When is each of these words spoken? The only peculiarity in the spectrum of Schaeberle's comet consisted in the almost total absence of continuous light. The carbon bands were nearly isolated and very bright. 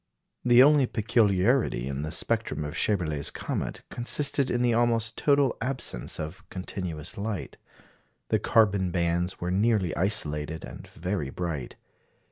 The 0.43 0.63
only 0.63 0.87
peculiarity 0.87 1.87
in 1.87 2.01
the 2.01 2.11
spectrum 2.11 2.65
of 2.65 2.73
Schaeberle's 2.75 3.29
comet 3.29 3.83
consisted 3.91 4.49
in 4.49 4.63
the 4.63 4.73
almost 4.73 5.15
total 5.15 5.55
absence 5.61 6.19
of 6.19 6.43
continuous 6.49 7.19
light. 7.19 7.57
The 8.29 8.39
carbon 8.39 8.89
bands 8.89 9.39
were 9.39 9.51
nearly 9.51 9.95
isolated 9.95 10.65
and 10.65 10.87
very 10.87 11.29
bright. 11.29 11.75